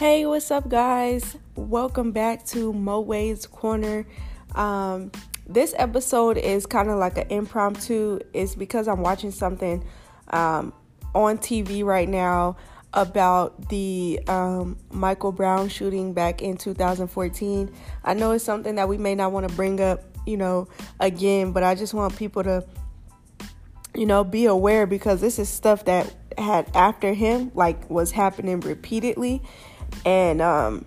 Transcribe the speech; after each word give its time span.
Hey, 0.00 0.24
what's 0.24 0.50
up, 0.50 0.66
guys? 0.66 1.36
Welcome 1.56 2.12
back 2.12 2.46
to 2.46 2.72
Mo 2.72 3.00
Wade's 3.00 3.46
Corner. 3.46 4.06
Um, 4.54 5.12
this 5.46 5.74
episode 5.76 6.38
is 6.38 6.64
kind 6.64 6.88
of 6.88 6.98
like 6.98 7.18
an 7.18 7.26
impromptu. 7.28 8.20
It's 8.32 8.54
because 8.54 8.88
I'm 8.88 9.02
watching 9.02 9.30
something 9.30 9.84
um, 10.28 10.72
on 11.14 11.36
TV 11.36 11.84
right 11.84 12.08
now 12.08 12.56
about 12.94 13.68
the 13.68 14.20
um, 14.26 14.78
Michael 14.90 15.32
Brown 15.32 15.68
shooting 15.68 16.14
back 16.14 16.40
in 16.40 16.56
2014. 16.56 17.70
I 18.02 18.14
know 18.14 18.30
it's 18.30 18.42
something 18.42 18.76
that 18.76 18.88
we 18.88 18.96
may 18.96 19.14
not 19.14 19.32
want 19.32 19.50
to 19.50 19.54
bring 19.54 19.82
up, 19.82 20.00
you 20.26 20.38
know, 20.38 20.66
again, 20.98 21.52
but 21.52 21.62
I 21.62 21.74
just 21.74 21.92
want 21.92 22.16
people 22.16 22.42
to, 22.44 22.64
you 23.94 24.06
know, 24.06 24.24
be 24.24 24.46
aware 24.46 24.86
because 24.86 25.20
this 25.20 25.38
is 25.38 25.50
stuff 25.50 25.84
that 25.84 26.10
had 26.38 26.74
after 26.74 27.12
him, 27.12 27.52
like 27.54 27.90
was 27.90 28.12
happening 28.12 28.60
repeatedly 28.60 29.42
and, 30.04 30.40
um, 30.40 30.84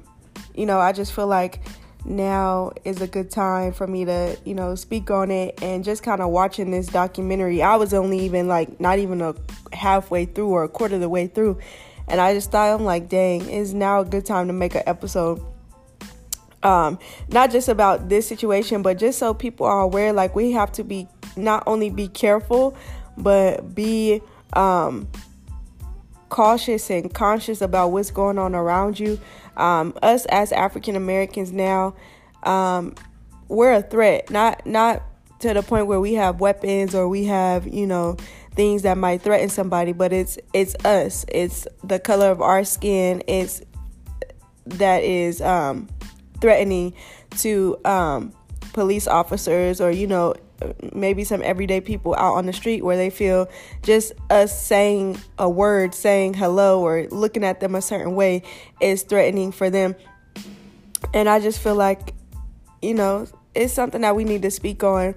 you 0.55 0.65
know, 0.65 0.79
I 0.79 0.91
just 0.91 1.13
feel 1.13 1.27
like 1.27 1.61
now 2.05 2.71
is 2.83 3.01
a 3.01 3.07
good 3.07 3.31
time 3.31 3.71
for 3.71 3.87
me 3.87 4.05
to, 4.05 4.37
you 4.45 4.53
know, 4.53 4.75
speak 4.75 5.09
on 5.09 5.31
it 5.31 5.61
and 5.61 5.83
just 5.83 6.03
kind 6.03 6.21
of 6.21 6.29
watching 6.29 6.71
this 6.71 6.87
documentary. 6.87 7.61
I 7.61 7.75
was 7.75 7.93
only 7.93 8.19
even 8.19 8.47
like 8.47 8.79
not 8.79 8.99
even 8.99 9.21
a 9.21 9.35
halfway 9.71 10.25
through 10.25 10.49
or 10.49 10.63
a 10.63 10.69
quarter 10.69 10.95
of 10.95 11.01
the 11.01 11.09
way 11.09 11.27
through. 11.27 11.59
And 12.07 12.19
I 12.19 12.33
just 12.33 12.51
thought, 12.51 12.73
I'm 12.73 12.83
like, 12.83 13.07
dang, 13.07 13.49
is 13.49 13.73
now 13.73 14.01
a 14.01 14.05
good 14.05 14.25
time 14.25 14.47
to 14.47 14.53
make 14.53 14.75
an 14.75 14.83
episode. 14.85 15.41
Um, 16.61 16.99
not 17.29 17.51
just 17.51 17.69
about 17.69 18.09
this 18.09 18.27
situation, 18.27 18.81
but 18.81 18.97
just 18.97 19.19
so 19.19 19.33
people 19.33 19.65
are 19.65 19.81
aware, 19.81 20.13
like 20.13 20.35
we 20.35 20.51
have 20.51 20.71
to 20.73 20.83
be 20.83 21.07
not 21.35 21.63
only 21.67 21.89
be 21.89 22.07
careful, 22.07 22.75
but 23.17 23.73
be 23.75 24.21
um 24.53 25.07
cautious 26.33 26.89
and 26.89 27.13
conscious 27.13 27.61
about 27.61 27.91
what's 27.91 28.09
going 28.09 28.39
on 28.39 28.55
around 28.55 28.99
you. 28.99 29.19
Um, 29.55 29.93
us 30.01 30.25
as 30.25 30.51
African 30.51 30.95
Americans 30.95 31.51
now, 31.51 31.93
um, 32.41 32.95
we're 33.49 33.73
a 33.73 33.83
threat. 33.83 34.31
Not 34.31 34.65
not 34.65 35.03
to 35.41 35.53
the 35.53 35.61
point 35.61 35.85
where 35.85 35.99
we 35.99 36.15
have 36.15 36.39
weapons 36.39 36.95
or 36.95 37.07
we 37.07 37.25
have 37.25 37.67
you 37.67 37.85
know 37.85 38.17
things 38.55 38.81
that 38.81 38.97
might 38.97 39.21
threaten 39.21 39.47
somebody, 39.47 39.93
but 39.93 40.11
it's 40.11 40.39
it's 40.53 40.73
us. 40.83 41.23
It's 41.27 41.67
the 41.83 41.99
color 41.99 42.31
of 42.31 42.41
our 42.41 42.63
skin. 42.63 43.21
It's 43.27 43.61
that 44.65 45.03
is 45.03 45.39
um, 45.39 45.87
threatening 46.41 46.95
to 47.41 47.77
um, 47.85 48.33
police 48.73 49.07
officers 49.07 49.79
or 49.79 49.91
you 49.91 50.07
know 50.07 50.33
maybe 50.93 51.23
some 51.23 51.41
everyday 51.43 51.81
people 51.81 52.15
out 52.15 52.35
on 52.35 52.45
the 52.45 52.53
street 52.53 52.83
where 52.83 52.97
they 52.97 53.09
feel 53.09 53.49
just 53.81 54.13
us 54.29 54.65
saying 54.65 55.19
a 55.37 55.49
word, 55.49 55.93
saying 55.93 56.33
hello, 56.33 56.81
or 56.81 57.07
looking 57.11 57.43
at 57.43 57.59
them 57.59 57.75
a 57.75 57.81
certain 57.81 58.15
way 58.15 58.43
is 58.79 59.03
threatening 59.03 59.51
for 59.51 59.69
them. 59.69 59.95
And 61.13 61.27
I 61.29 61.39
just 61.39 61.59
feel 61.59 61.75
like, 61.75 62.13
you 62.81 62.93
know, 62.93 63.27
it's 63.55 63.73
something 63.73 64.01
that 64.01 64.15
we 64.15 64.23
need 64.23 64.41
to 64.43 64.51
speak 64.51 64.83
on, 64.83 65.15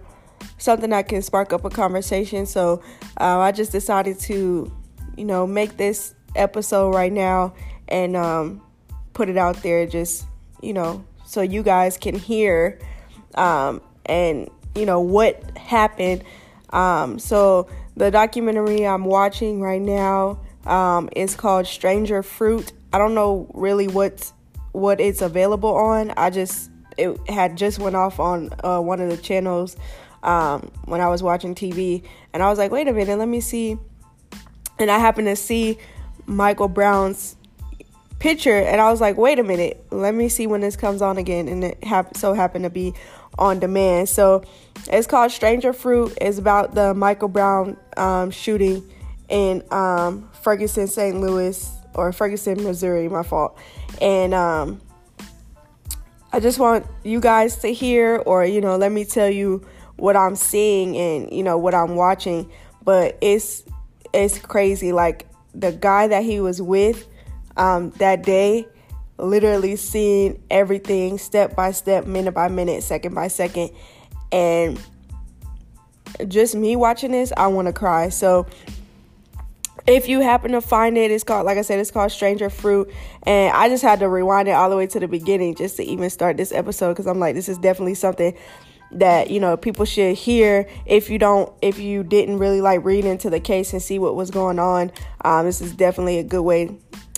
something 0.59 0.91
that 0.91 1.09
can 1.09 1.23
spark 1.23 1.53
up 1.53 1.65
a 1.65 1.71
conversation. 1.71 2.47
So 2.47 2.83
uh, 3.21 3.39
I 3.39 3.53
just 3.53 3.73
decided 3.73 4.19
to, 4.21 4.73
you 5.17 5.25
know, 5.25 5.47
make 5.47 5.77
this 5.77 6.15
episode 6.35 6.95
right 6.95 7.13
now 7.13 7.55
and 7.89 8.17
um, 8.17 8.61
put 9.15 9.29
it 9.29 9.37
out 9.37 9.63
there 9.63 9.87
just, 9.87 10.27
you 10.61 10.73
know, 10.73 11.05
so 11.25 11.41
you 11.41 11.63
guys 11.63 11.97
can 11.97 12.15
hear 12.15 12.79
um, 13.35 13.81
and 14.07 14.51
you 14.77 14.87
know 14.87 15.01
what 15.01 15.57
happened. 15.57 16.23
Um, 16.71 17.19
so 17.19 17.69
the 17.97 18.11
documentary 18.11 18.87
I'm 18.87 19.05
watching 19.05 19.61
right 19.61 19.81
now 19.81 20.41
um, 20.67 21.09
is 21.17 21.35
called 21.35 21.67
Stranger 21.67 22.23
Fruit. 22.23 22.73
I 22.93 22.99
don't 22.99 23.15
know 23.15 23.51
really 23.55 23.89
what 23.89 24.33
what 24.73 25.01
it's 25.01 25.23
available 25.23 25.75
on. 25.75 26.13
I 26.17 26.31
just 26.31 26.71
it 26.99 27.19
had 27.29 27.57
just 27.57 27.79
went 27.79 27.97
off 27.97 28.21
on 28.21 28.51
uh, 28.63 28.81
one 28.81 29.01
of 29.01 29.11
the 29.11 29.17
channels 29.17 29.77
um, 30.23 30.71
when 30.85 31.01
I 31.01 31.09
was 31.09 31.23
watching 31.23 31.55
TV, 31.55 32.03
and 32.33 32.43
I 32.43 32.51
was 32.51 32.59
like, 32.59 32.71
wait 32.71 32.89
a 32.89 32.93
minute, 32.93 33.19
let 33.19 33.29
me 33.29 33.41
see. 33.41 33.79
And 34.79 34.91
I 34.91 34.99
happened 34.99 35.29
to 35.29 35.37
see 35.37 35.79
Michael 36.27 36.69
Brown's 36.69 37.37
picture, 38.19 38.57
and 38.57 38.81
I 38.81 38.91
was 38.91 39.01
like, 39.01 39.17
wait 39.17 39.39
a 39.39 39.43
minute, 39.43 39.85
let 39.91 40.15
me 40.15 40.29
see 40.29 40.47
when 40.47 40.61
this 40.61 40.77
comes 40.77 41.01
on 41.01 41.17
again, 41.17 41.49
and 41.49 41.65
it 41.65 41.85
hap- 41.85 42.17
so 42.17 42.35
happened 42.35 42.65
to 42.65 42.71
be 42.71 42.95
on 43.39 43.59
demand. 43.59 44.09
So 44.09 44.45
it's 44.89 45.07
called 45.07 45.31
Stranger 45.31 45.73
Fruit. 45.73 46.17
It's 46.21 46.39
about 46.39 46.75
the 46.75 46.95
Michael 46.95 47.29
Brown 47.29 47.77
um, 47.97 48.31
shooting 48.31 48.89
in 49.29 49.63
um, 49.71 50.29
Ferguson, 50.43 50.87
St. 50.87 51.21
Louis, 51.21 51.71
or 51.95 52.13
Ferguson, 52.13 52.63
Missouri. 52.63 53.09
My 53.09 53.23
fault. 53.23 53.59
And 54.01 54.35
um, 54.35 54.81
I 56.33 56.41
just 56.41 56.59
want 56.59 56.87
you 57.03 57.21
guys 57.21 57.57
to 57.59 57.73
hear, 57.73 58.17
or 58.27 58.45
you 58.45 58.61
know, 58.61 58.77
let 58.77 58.93
me 58.93 59.05
tell 59.05 59.31
you 59.31 59.67
what 59.97 60.17
I'm 60.17 60.37
seeing 60.37 60.97
and 60.97 61.33
you 61.33 61.43
know 61.43 61.59
what 61.59 61.75
I'm 61.75 61.97
watching. 61.97 62.51
But 62.85 63.19
it's 63.21 63.65
it's 64.13 64.39
crazy. 64.39 64.93
Like 64.93 65.27
the 65.55 65.73
guy 65.73 66.09
that 66.09 66.25
he 66.25 66.41
was 66.41 66.61
with 66.61 67.09
um, 67.57 67.91
that 67.93 68.23
day 68.23 68.67
literally 69.19 69.77
seeing 69.77 70.43
everything 70.51 71.19
step 71.19 71.57
by 71.57 71.73
step, 71.73 72.07
minute 72.07 72.33
by 72.33 72.49
minute, 72.49 72.83
second 72.83 73.15
by 73.15 73.29
second. 73.29 73.71
And 74.33 74.81
just 76.29 76.55
me 76.55 76.77
watching 76.77 77.13
this, 77.13 77.33
I 77.37 77.47
want 77.49 77.67
to 77.67 77.73
cry. 77.73 78.09
So 78.09 78.47
if 79.87 80.09
you 80.09 80.21
happen 80.21 80.53
to 80.53 80.61
find 80.61 80.99
it, 80.99 81.11
it's 81.11 81.25
called, 81.25 81.47
like 81.47 81.59
I 81.59 81.63
said, 81.63 81.79
it's 81.79 81.91
called 81.91 82.11
Stranger 82.11 82.51
Fruit. 82.51 82.93
And 83.23 83.55
I 83.55 83.69
just 83.69 83.83
had 83.83 84.01
to 84.01 84.09
rewind 84.09 84.49
it 84.49 84.53
all 84.53 84.71
the 84.71 84.77
way 84.77 84.87
to 84.89 85.01
the 85.01 85.09
beginning 85.09 85.55
just 85.55 85.77
to 85.77 85.85
even 85.85 86.11
start 86.11 86.37
this 86.37 86.53
episode 86.53 86.93
because 86.93 87.07
I'm 87.07 87.21
like, 87.21 87.35
this 87.35 87.49
is 87.49 87.59
definitely 87.59 87.95
something 87.95 88.37
that 88.93 89.31
you 89.31 89.41
know 89.41 89.57
people 89.57 89.85
should 89.85 90.17
hear 90.17 90.69
if 90.87 91.11
you 91.11 91.19
don't 91.19 91.53
if 91.61 91.79
you 91.79 92.05
didn't 92.05 92.39
really 92.39 92.61
like 92.61 92.85
read 92.85 93.05
into 93.05 93.29
the 93.29 93.41
case 93.41 93.73
and 93.73 93.83
see 93.83 93.99
what 93.99 94.15
was 94.15 94.31
going 94.31 94.61
on 94.61 94.93
um, 95.25 95.45
this 95.45 95.61
is 95.61 95.73
definitely 95.73 96.19
a 96.19 96.23
good 96.23 96.43
way 96.43 96.71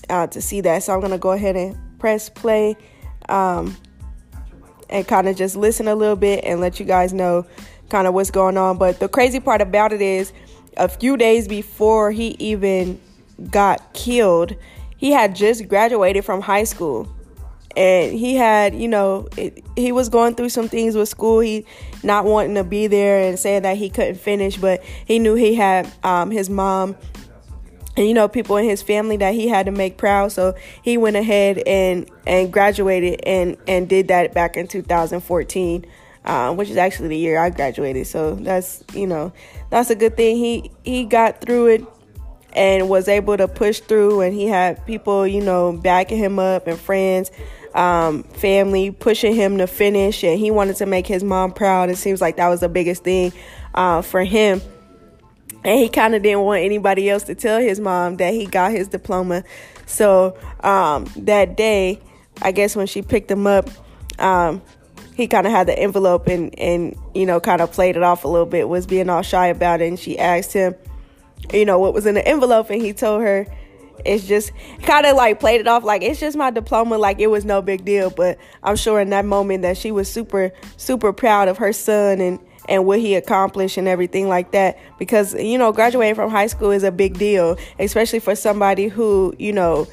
uh, 0.09 0.27
to 0.27 0.41
see 0.41 0.63
that 0.63 0.83
so 0.83 0.95
i'm 0.95 1.01
gonna 1.03 1.19
go 1.19 1.33
ahead 1.33 1.57
and 1.57 1.77
press 1.99 2.29
play 2.29 2.77
um, 3.29 3.77
and 4.89 5.07
kind 5.07 5.29
of 5.29 5.37
just 5.37 5.57
listen 5.57 5.89
a 5.89 5.95
little 5.95 6.17
bit 6.17 6.45
and 6.45 6.61
let 6.61 6.81
you 6.81 6.87
guys 6.87 7.13
know 7.13 7.47
kind 7.89 8.07
of 8.07 8.15
what's 8.15 8.31
going 8.31 8.57
on. 8.57 8.79
But 8.79 9.01
the 9.01 9.09
crazy 9.09 9.41
part 9.41 9.61
about 9.61 9.93
it 9.93 10.03
is 10.03 10.33
a 10.77 10.89
few 10.89 11.17
days 11.17 11.49
before 11.49 12.11
he 12.11 12.29
even 12.39 13.01
got 13.51 13.93
killed, 13.93 14.55
he 14.97 15.13
had 15.13 15.35
just 15.35 15.69
graduated 15.69 16.25
from 16.25 16.41
high 16.41 16.65
school. 16.65 17.09
And 17.77 18.19
he 18.19 18.35
had, 18.35 18.75
you 18.75 18.89
know, 18.89 19.29
it, 19.37 19.65
he 19.77 19.93
was 19.93 20.09
going 20.09 20.35
through 20.35 20.49
some 20.49 20.69
things 20.69 20.97
with 20.97 21.09
school. 21.09 21.39
He 21.39 21.65
not 22.03 22.25
wanting 22.25 22.57
to 22.57 22.65
be 22.65 22.89
there 22.89 23.29
and 23.29 23.39
saying 23.39 23.63
that 23.63 23.77
he 23.77 23.89
couldn't 23.89 24.17
finish, 24.17 24.57
but 24.57 24.83
he 25.05 25.19
knew 25.19 25.35
he 25.35 25.55
had 25.55 25.93
um, 26.03 26.31
his 26.31 26.51
mom 26.51 26.97
and 27.99 28.07
you 28.07 28.15
know 28.15 28.29
people 28.29 28.57
in 28.57 28.65
his 28.65 28.81
family 28.81 29.17
that 29.17 29.35
he 29.35 29.49
had 29.49 29.67
to 29.67 29.73
make 29.73 29.97
proud. 29.97 30.33
So 30.33 30.55
he 30.83 30.97
went 30.97 31.17
ahead 31.17 31.59
and 31.67 32.09
and 32.27 32.53
graduated 32.53 33.21
and 33.25 33.57
and 33.67 33.89
did 33.89 34.09
that 34.09 34.33
back 34.33 34.57
in 34.57 34.69
2014 34.69 35.85
um, 36.25 36.57
which 36.57 36.69
is 36.69 36.77
actually 36.77 37.09
the 37.09 37.17
year 37.17 37.39
I 37.39 37.51
graduated. 37.51 38.07
So 38.07 38.35
that's 38.35 38.85
you 38.95 39.07
know 39.07 39.33
that's 39.71 39.91
a 39.91 39.97
good 39.97 40.17
thing. 40.17 40.37
He 40.37 40.71
he 40.85 41.05
got 41.05 41.41
through 41.41 41.67
it 41.67 41.85
and 42.53 42.89
was 42.89 43.09
able 43.09 43.37
to 43.37 43.49
push 43.49 43.81
through. 43.81 44.21
And 44.21 44.35
he 44.35 44.47
had 44.47 44.85
people 44.87 45.27
you 45.27 45.43
know 45.43 45.73
backing 45.73 46.19
him 46.19 46.39
up 46.39 46.67
and 46.67 46.79
friends 46.79 47.31
um, 47.75 48.23
family 48.23 48.91
pushing 48.91 49.35
him 49.35 49.59
to 49.59 49.67
finish. 49.67 50.23
And 50.23 50.39
he 50.39 50.51
wanted 50.51 50.77
to 50.77 50.87
make 50.87 51.07
his 51.07 51.25
mom 51.25 51.53
proud. 51.53 51.91
It 51.91 51.97
seems 51.97 52.21
like 52.21 52.37
that 52.37 52.49
was 52.49 52.61
the 52.61 52.69
biggest 52.69 53.03
thing 53.03 53.33
uh, 53.75 54.03
for 54.03 54.23
him 54.23 54.61
and 55.65 55.79
he 55.79 55.89
kind 55.89 56.15
of 56.15 56.23
didn't 56.23 56.41
want 56.41 56.63
anybody 56.63 57.11
else 57.11 57.25
to 57.25 57.35
tell 57.35 57.61
his 57.61 57.81
mom 57.81 58.17
that 58.17 58.33
he 58.33 58.47
got 58.47 58.73
his 58.73 58.89
diploma. 58.89 59.45
So 59.87 60.37
um, 60.61 61.07
that 61.17 61.57
day, 61.57 62.01
I 62.43 62.53
guess 62.53 62.77
when 62.77 62.87
she 62.87 63.03
picked 63.03 63.31
him 63.31 63.47
up, 63.47 63.69
um, 64.19 64.63
he 65.15 65.27
kind 65.27 65.47
of 65.47 65.53
had 65.53 65.67
the 65.67 65.77
envelope 65.77 66.29
and 66.29 66.57
and 66.59 66.97
you 67.15 67.27
know 67.27 67.41
kind 67.41 67.61
of 67.61 67.73
played 67.73 67.97
it 67.97 68.03
off 68.03 68.25
a 68.25 68.29
little 68.29 68.47
bit, 68.47 68.69
was 68.69 68.87
being 68.87 69.11
all 69.11 69.23
shy 69.23 69.47
about 69.47 69.81
it, 69.81 69.89
and 69.89 69.99
she 69.99 70.19
asked 70.19 70.53
him, 70.53 70.75
you 71.53 71.65
know, 71.65 71.79
what 71.79 71.93
was 71.93 72.07
in 72.07 72.15
the 72.15 72.27
envelope, 72.27 72.71
and 72.71 72.81
he 72.81 72.93
told 72.93 73.23
her. 73.23 73.47
It's 74.05 74.29
just 74.29 74.53
kind 74.83 75.07
of 75.07 75.17
like 75.17 75.41
played 75.41 75.61
it 75.61 75.67
off 75.67 75.83
like 75.83 76.03
it's 76.03 76.21
just 76.21 76.37
my 76.37 76.51
diploma, 76.53 76.97
like 76.97 77.19
it 77.19 77.27
was 77.27 77.45
no 77.45 77.61
big 77.61 77.85
deal. 77.85 78.11
But 78.11 78.39
I'm 78.63 78.77
sure 78.77 79.01
in 79.01 79.11
that 79.11 79.25
moment 79.25 79.63
that 79.63 79.77
she 79.77 79.91
was 79.91 80.09
super, 80.09 80.53
super 80.77 81.13
proud 81.13 81.49
of 81.49 81.59
her 81.59 81.73
son 81.73 82.21
and 82.21 82.39
and 82.69 82.85
what 82.85 82.99
he 82.99 83.15
accomplished 83.15 83.77
and 83.77 83.89
everything 83.89 84.29
like 84.29 84.53
that 84.53 84.79
because 84.99 85.35
you 85.35 85.59
know 85.59 85.73
graduating 85.73 86.15
from 86.15 86.31
high 86.31 86.47
school 86.47 86.71
is 86.71 86.83
a 86.83 86.93
big 86.93 87.19
deal 87.19 87.57
especially 87.79 88.19
for 88.19 88.35
somebody 88.35 88.89
who 88.89 89.35
you 89.39 89.53
know 89.53 89.87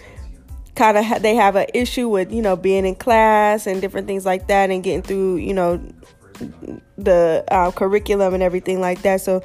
kind 0.76 0.98
of 0.98 1.06
ha- 1.06 1.20
they 1.20 1.36
have 1.36 1.56
an 1.56 1.68
issue 1.74 2.10
with 2.10 2.32
you 2.32 2.42
know 2.42 2.56
being 2.56 2.86
in 2.86 2.96
class 2.96 3.66
and 3.66 3.82
different 3.82 4.08
things 4.08 4.26
like 4.26 4.48
that 4.48 4.70
and 4.70 4.84
getting 4.84 5.02
through 5.02 5.38
you 5.38 5.54
know 5.54 5.82
the 6.98 7.44
uh, 7.50 7.72
curriculum 7.72 8.34
and 8.34 8.44
everything 8.44 8.82
like 8.82 9.02
that 9.02 9.22
so 9.22 9.42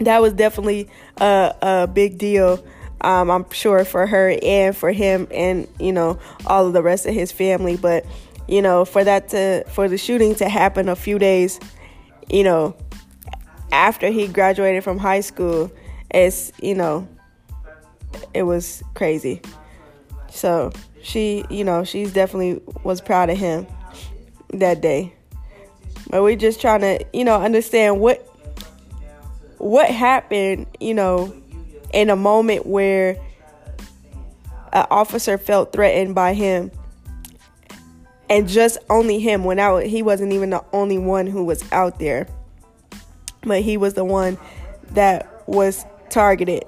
that 0.00 0.20
was 0.20 0.32
definitely 0.34 0.88
a, 1.18 1.54
a 1.62 1.86
big 1.86 2.18
deal 2.18 2.62
Um, 3.02 3.30
I'm 3.30 3.50
sure 3.50 3.84
for 3.84 4.06
her 4.06 4.36
and 4.42 4.76
for 4.76 4.90
him 4.90 5.28
and 5.30 5.68
you 5.78 5.92
know 5.92 6.18
all 6.46 6.66
of 6.66 6.72
the 6.72 6.82
rest 6.82 7.06
of 7.06 7.14
his 7.14 7.30
family. 7.30 7.76
But 7.76 8.04
you 8.48 8.62
know, 8.62 8.84
for 8.84 9.04
that 9.04 9.28
to 9.30 9.64
for 9.68 9.88
the 9.88 9.98
shooting 9.98 10.34
to 10.36 10.48
happen 10.48 10.88
a 10.88 10.96
few 10.96 11.18
days, 11.18 11.60
you 12.30 12.44
know, 12.44 12.76
after 13.72 14.08
he 14.08 14.28
graduated 14.28 14.84
from 14.84 14.98
high 14.98 15.20
school, 15.20 15.70
it's 16.10 16.52
you 16.60 16.74
know, 16.74 17.06
it 18.34 18.44
was 18.44 18.82
crazy. 18.94 19.40
So 20.30 20.72
she, 21.02 21.44
you 21.50 21.64
know, 21.64 21.84
she's 21.84 22.12
definitely 22.12 22.60
was 22.82 23.00
proud 23.00 23.30
of 23.30 23.38
him 23.38 23.66
that 24.52 24.80
day. 24.80 25.14
But 26.10 26.22
we're 26.22 26.36
just 26.36 26.60
trying 26.60 26.80
to, 26.80 27.04
you 27.12 27.24
know, 27.24 27.40
understand 27.40 28.00
what 28.00 28.22
what 29.58 29.90
happened, 29.90 30.66
you 30.80 30.94
know, 30.94 31.34
in 31.92 32.10
a 32.10 32.16
moment 32.16 32.66
where 32.66 33.16
an 34.72 34.86
officer 34.90 35.38
felt 35.38 35.72
threatened 35.72 36.14
by 36.14 36.34
him 36.34 36.70
and 38.28 38.48
just 38.48 38.78
only 38.90 39.18
him 39.18 39.44
went 39.44 39.60
out 39.60 39.82
he 39.84 40.02
wasn't 40.02 40.32
even 40.32 40.50
the 40.50 40.64
only 40.72 40.98
one 40.98 41.26
who 41.26 41.44
was 41.44 41.64
out 41.72 41.98
there 41.98 42.26
but 43.42 43.62
he 43.62 43.76
was 43.76 43.94
the 43.94 44.04
one 44.04 44.38
that 44.90 45.42
was 45.46 45.84
targeted 46.10 46.64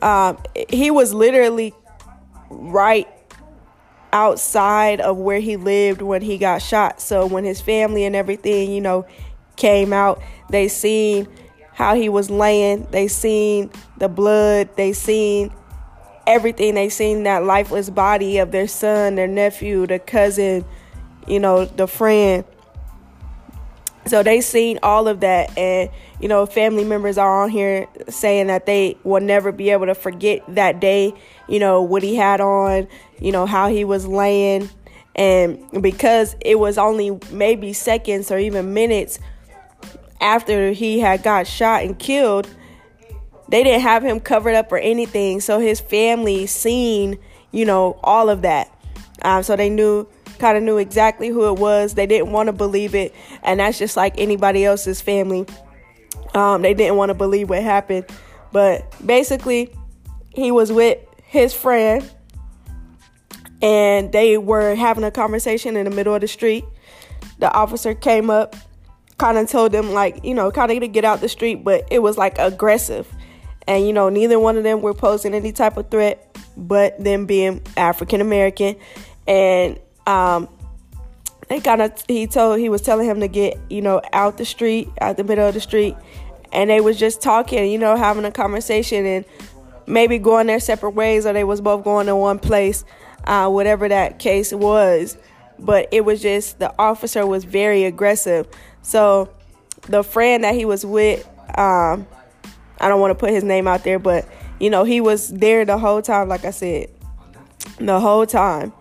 um, 0.00 0.36
he 0.68 0.90
was 0.90 1.14
literally 1.14 1.72
right 2.50 3.08
outside 4.12 5.00
of 5.00 5.16
where 5.16 5.38
he 5.40 5.56
lived 5.56 6.02
when 6.02 6.20
he 6.20 6.36
got 6.36 6.60
shot 6.60 7.00
so 7.00 7.26
when 7.26 7.44
his 7.44 7.60
family 7.60 8.04
and 8.04 8.16
everything 8.16 8.70
you 8.72 8.80
know 8.80 9.06
came 9.56 9.92
out 9.92 10.20
they 10.50 10.68
seen 10.68 11.26
how 11.72 11.94
he 11.94 12.08
was 12.08 12.30
laying. 12.30 12.86
They 12.90 13.08
seen 13.08 13.70
the 13.96 14.08
blood. 14.08 14.68
They 14.76 14.92
seen 14.92 15.52
everything. 16.26 16.74
They 16.74 16.88
seen 16.88 17.24
that 17.24 17.44
lifeless 17.44 17.90
body 17.90 18.38
of 18.38 18.52
their 18.52 18.68
son, 18.68 19.14
their 19.14 19.26
nephew, 19.26 19.86
the 19.86 19.98
cousin, 19.98 20.64
you 21.26 21.40
know, 21.40 21.64
the 21.64 21.86
friend. 21.86 22.44
So 24.06 24.22
they 24.24 24.40
seen 24.40 24.80
all 24.82 25.06
of 25.06 25.20
that, 25.20 25.56
and 25.56 25.88
you 26.20 26.26
know, 26.26 26.44
family 26.44 26.82
members 26.84 27.18
are 27.18 27.44
on 27.44 27.50
here 27.50 27.86
saying 28.08 28.48
that 28.48 28.66
they 28.66 28.96
will 29.04 29.20
never 29.20 29.52
be 29.52 29.70
able 29.70 29.86
to 29.86 29.94
forget 29.94 30.42
that 30.48 30.80
day. 30.80 31.14
You 31.48 31.60
know 31.60 31.82
what 31.82 32.02
he 32.02 32.16
had 32.16 32.40
on, 32.40 32.88
you 33.20 33.30
know 33.30 33.46
how 33.46 33.68
he 33.68 33.84
was 33.84 34.04
laying, 34.04 34.68
and 35.14 35.60
because 35.80 36.34
it 36.40 36.58
was 36.58 36.78
only 36.78 37.16
maybe 37.30 37.72
seconds 37.72 38.32
or 38.32 38.38
even 38.38 38.74
minutes 38.74 39.20
after 40.20 40.72
he 40.72 40.98
had 40.98 41.22
got 41.22 41.46
shot 41.46 41.82
and 41.82 41.96
killed, 41.98 42.48
they 43.48 43.62
didn't 43.62 43.82
have 43.82 44.02
him 44.02 44.20
covered 44.20 44.54
up 44.54 44.70
or 44.72 44.78
anything. 44.78 45.40
So 45.40 45.58
his 45.60 45.80
family 45.80 46.46
seen, 46.46 47.18
you 47.50 47.64
know, 47.64 47.98
all 48.02 48.30
of 48.30 48.42
that. 48.42 48.70
Um, 49.22 49.42
so 49.42 49.56
they 49.56 49.70
knew, 49.70 50.08
kind 50.38 50.56
of 50.56 50.62
knew 50.62 50.78
exactly 50.78 51.28
who 51.28 51.48
it 51.48 51.58
was. 51.58 51.94
They 51.94 52.06
didn't 52.06 52.32
want 52.32 52.48
to 52.48 52.52
believe 52.52 52.94
it. 52.94 53.14
And 53.42 53.60
that's 53.60 53.78
just 53.78 53.96
like 53.96 54.14
anybody 54.18 54.64
else's 54.64 55.00
family. 55.00 55.46
Um, 56.34 56.62
they 56.62 56.74
didn't 56.74 56.96
want 56.96 57.10
to 57.10 57.14
believe 57.14 57.50
what 57.50 57.62
happened. 57.62 58.06
But 58.52 58.94
basically, 59.04 59.74
he 60.34 60.50
was 60.50 60.72
with 60.72 60.98
his 61.24 61.52
friend 61.54 62.10
and 63.60 64.12
they 64.12 64.38
were 64.38 64.74
having 64.74 65.04
a 65.04 65.10
conversation 65.10 65.76
in 65.76 65.84
the 65.84 65.90
middle 65.90 66.14
of 66.14 66.20
the 66.20 66.28
street. 66.28 66.64
The 67.38 67.52
officer 67.52 67.94
came 67.94 68.30
up 68.30 68.56
kind 69.18 69.38
of 69.38 69.48
told 69.48 69.70
them 69.70 69.92
like 69.92 70.24
you 70.24 70.34
know 70.34 70.50
kind 70.50 70.72
of 70.72 70.80
to 70.80 70.88
get 70.88 71.04
out 71.04 71.20
the 71.20 71.28
street 71.28 71.62
but 71.62 71.86
it 71.92 72.00
was 72.00 72.18
like 72.18 72.36
aggressive 72.38 73.06
and 73.66 73.86
you 73.86 73.92
know 73.92 74.08
neither 74.08 74.38
one 74.38 74.56
of 74.56 74.62
them 74.62 74.80
were 74.82 74.94
posing 74.94 75.34
any 75.34 75.52
type 75.52 75.76
of 75.76 75.90
threat 75.90 76.36
but 76.56 77.02
them 77.02 77.26
being 77.26 77.62
african 77.76 78.20
american 78.20 78.76
and 79.26 79.78
um 80.06 80.48
they 81.52 81.60
kind 81.60 81.82
of 81.82 81.92
he 82.08 82.26
told 82.26 82.58
he 82.58 82.70
was 82.70 82.80
telling 82.80 83.06
him 83.06 83.20
to 83.20 83.28
get 83.28 83.58
you 83.68 83.82
know 83.82 84.00
out 84.14 84.38
the 84.38 84.44
street 84.44 84.88
out 85.02 85.18
the 85.18 85.24
middle 85.24 85.46
of 85.46 85.52
the 85.52 85.60
street. 85.60 85.94
And 86.50 86.70
they 86.70 86.80
was 86.80 86.98
just 86.98 87.20
talking 87.20 87.70
you 87.70 87.78
know 87.78 87.94
having 87.94 88.24
a 88.24 88.32
conversation 88.32 89.04
and 89.04 89.24
maybe 89.86 90.18
going 90.18 90.46
their 90.46 90.60
separate 90.60 90.92
ways 90.92 91.26
or 91.26 91.34
they 91.34 91.44
was 91.44 91.60
both 91.60 91.84
going 91.84 92.06
to 92.06 92.16
one 92.16 92.38
place 92.38 92.84
uh, 93.24 93.48
whatever 93.50 93.86
that 93.88 94.18
case 94.18 94.52
was. 94.52 95.18
But 95.58 95.88
it 95.92 96.06
was 96.06 96.22
just 96.22 96.58
the 96.58 96.74
officer 96.78 97.26
was 97.26 97.44
very 97.44 97.84
aggressive. 97.84 98.48
So 98.80 99.28
the 99.82 100.02
friend 100.02 100.44
that 100.44 100.54
he 100.54 100.64
was 100.64 100.86
with, 100.86 101.28
um, 101.58 102.06
I 102.80 102.88
don't 102.88 103.00
want 103.00 103.10
to 103.10 103.14
put 103.14 103.30
his 103.30 103.44
name 103.44 103.68
out 103.68 103.84
there, 103.84 103.98
but 103.98 104.28
you 104.58 104.70
know, 104.70 104.84
he 104.84 105.00
was 105.00 105.28
there 105.28 105.64
the 105.64 105.78
whole 105.78 106.02
time, 106.02 106.28
like 106.28 106.44
I 106.44 106.50
said. 106.50 106.88
The 107.78 108.00
whole 108.00 108.26
time. 108.26 108.72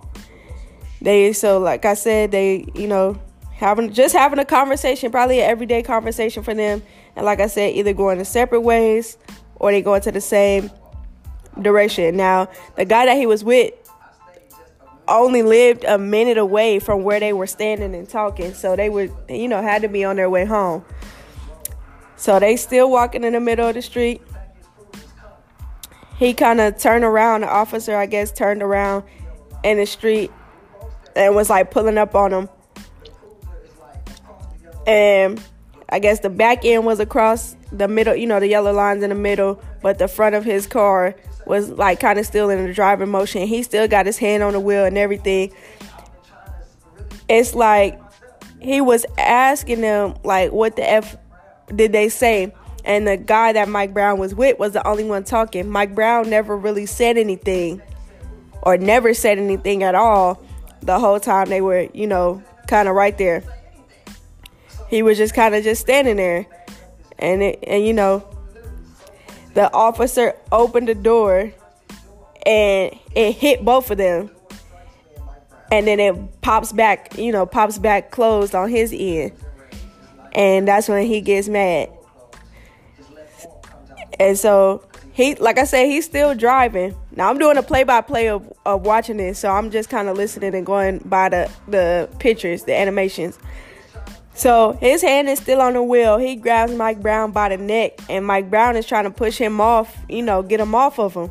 They 1.02 1.34
so 1.34 1.60
like 1.60 1.86
I 1.86 1.96
said, 1.96 2.32
they, 2.32 2.66
you 2.76 2.88
know, 2.88 3.20
having 3.52 3.94
just 3.94 4.16
having 4.16 4.40
a 4.40 4.46
conversation, 4.46 5.12
probably 5.12 5.40
an 5.40 5.50
everyday 5.50 5.84
conversation 5.84 6.44
for 6.44 6.54
them. 6.54 6.84
And 7.16 7.26
like 7.26 7.40
I 7.40 7.48
said, 7.48 7.76
either 7.76 7.94
going 7.94 8.20
in 8.20 8.26
separate 8.26 8.62
ways 8.62 9.18
or 9.56 9.72
they 9.72 9.82
going 9.82 10.02
to 10.02 10.12
the 10.12 10.22
same 10.22 10.72
direction. 11.62 12.16
Now, 12.16 12.50
the 12.76 12.86
guy 12.86 13.06
that 13.06 13.18
he 13.18 13.26
was 13.26 13.44
with 13.44 13.74
only 15.08 15.44
lived 15.44 15.84
a 15.84 15.98
minute 15.98 16.38
away 16.38 16.80
from 16.80 17.04
where 17.04 17.20
they 17.20 17.34
were 17.34 17.48
standing 17.48 17.94
and 17.96 18.08
talking. 18.08 18.54
So 18.54 18.76
they 18.76 18.90
were, 18.90 19.10
you 19.30 19.48
know, 19.48 19.62
had 19.62 19.82
to 19.82 19.88
be 19.88 20.04
on 20.04 20.16
their 20.16 20.30
way 20.30 20.46
home. 20.46 20.86
So 22.22 22.40
they 22.40 22.56
still 22.56 22.92
walking 22.92 23.24
in 23.24 23.34
the 23.34 23.40
middle 23.40 23.68
of 23.68 23.74
the 23.74 23.82
street. 23.82 24.22
He 26.20 26.36
kind 26.36 26.62
of 26.62 26.78
turned 26.78 27.04
around. 27.04 27.42
The 27.42 27.48
officer, 27.48 27.98
I 27.98 28.06
guess, 28.06 28.32
turned 28.32 28.62
around 28.62 29.06
in 29.64 29.78
the 29.78 29.88
street 29.88 30.30
and 31.16 31.34
was 31.34 31.50
like 31.50 31.72
pulling 31.72 31.98
up 31.98 32.14
on 32.14 32.32
him. 32.32 32.50
And 34.86 35.44
I 35.90 35.98
guess 35.98 36.20
the 36.20 36.30
back 36.30 36.64
end 36.64 36.86
was 36.86 37.00
across 37.00 37.56
the 37.72 37.88
middle, 37.88 38.16
you 38.16 38.28
know, 38.28 38.40
the 38.40 38.48
yellow 38.48 38.72
lines 38.72 39.02
in 39.02 39.10
the 39.10 39.16
middle, 39.16 39.60
but 39.82 39.98
the 39.98 40.08
front 40.08 40.36
of 40.36 40.46
his 40.46 40.68
car 40.68 41.16
was 41.48 41.72
like 41.72 42.00
kind 42.00 42.20
of 42.20 42.28
still 42.28 42.52
in 42.52 42.64
the 42.68 42.72
driving 42.72 43.10
motion. 43.10 43.48
He 43.48 43.64
still 43.64 43.88
got 43.88 44.06
his 44.06 44.20
hand 44.20 44.44
on 44.44 44.54
the 44.54 44.60
wheel 44.60 44.86
and 44.86 44.96
everything. 44.96 45.52
It's 47.28 47.56
like 47.56 48.00
he 48.60 48.80
was 48.80 49.08
asking 49.18 49.82
them 49.82 50.14
like 50.24 50.52
what 50.52 50.76
the 50.76 50.88
f 50.88 51.18
did 51.76 51.92
they 51.92 52.10
say? 52.10 52.54
And 52.84 53.08
the 53.08 53.18
guy 53.18 53.54
that 53.54 53.70
Mike 53.70 53.94
Brown 53.94 54.18
was 54.20 54.34
with 54.34 54.58
was 54.58 54.74
the 54.74 54.86
only 54.88 55.04
one 55.04 55.24
talking. 55.24 55.70
Mike 55.70 55.94
Brown 55.94 56.30
never 56.30 56.58
really 56.58 56.86
said 56.86 57.18
anything 57.18 57.82
or 58.64 58.78
never 58.78 59.14
said 59.14 59.38
anything 59.38 59.84
at 59.84 59.96
all 59.96 60.44
the 60.82 61.00
whole 61.00 61.20
time 61.20 61.50
they 61.50 61.62
were, 61.62 61.88
you 61.94 62.08
know, 62.08 62.44
kind 62.68 62.88
of 62.88 62.96
right 62.96 63.18
there. 63.18 63.44
He 64.90 65.04
was 65.04 65.18
just 65.18 65.34
kind 65.34 65.56
of 65.56 65.64
just 65.64 65.82
standing 65.82 66.18
there. 66.18 66.46
And 67.20 67.44
it, 67.44 67.60
and 67.68 67.86
you 67.86 67.94
know, 67.94 68.28
the 69.54 69.72
officer 69.74 70.36
opened 70.52 70.88
the 70.88 70.96
door 70.96 71.52
and 72.46 72.98
it 73.16 73.32
hit 73.34 73.64
both 73.64 73.92
of 73.92 73.98
them. 73.98 74.32
And 75.72 75.88
then 75.88 76.00
it 76.02 76.42
pops 76.42 76.74
back, 76.74 77.18
you 77.18 77.32
know, 77.32 77.46
pops 77.46 77.78
back 77.78 78.12
closed 78.12 78.54
on 78.54 78.70
his 78.70 78.94
end. 78.98 79.32
And 80.34 80.68
that's 80.68 80.88
when 80.88 81.06
he 81.06 81.22
gets 81.22 81.48
mad. 81.48 81.90
And 84.20 84.38
so 84.38 84.84
he 85.14 85.36
like 85.36 85.58
I 85.58 85.66
said, 85.66 85.86
he's 85.86 86.06
still 86.06 86.36
driving. 86.36 86.96
Now 87.16 87.30
I'm 87.30 87.38
doing 87.38 87.58
a 87.58 87.64
play 87.64 87.84
by 87.84 88.02
play 88.02 88.30
of, 88.30 88.52
of 88.66 88.86
watching 88.86 89.18
this, 89.18 89.40
so 89.40 89.50
I'm 89.50 89.72
just 89.72 89.90
kind 89.90 90.08
of 90.08 90.16
listening 90.16 90.56
and 90.56 90.66
going 90.66 91.00
by 91.00 91.30
the, 91.30 91.52
the 91.68 92.10
pictures, 92.20 92.64
the 92.64 92.76
animations. 92.76 93.38
So 94.34 94.74
his 94.74 95.02
hand 95.02 95.28
is 95.28 95.40
still 95.40 95.62
on 95.62 95.74
the 95.74 95.84
wheel. 95.84 96.18
He 96.18 96.36
grabs 96.36 96.74
Mike 96.74 97.02
Brown 97.02 97.32
by 97.32 97.50
the 97.50 97.58
neck, 97.58 98.00
and 98.10 98.26
Mike 98.26 98.50
Brown 98.50 98.78
is 98.78 98.86
trying 98.86 99.04
to 99.04 99.12
push 99.12 99.38
him 99.38 99.60
off, 99.60 99.96
you 100.08 100.22
know, 100.22 100.42
get 100.42 100.60
him 100.60 100.74
off 100.74 101.00
of 101.00 101.14
him. 101.14 101.30